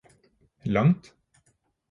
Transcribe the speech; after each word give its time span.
langt 0.65 1.03